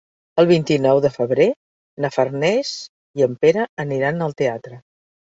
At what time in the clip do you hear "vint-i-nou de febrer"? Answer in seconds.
0.51-1.45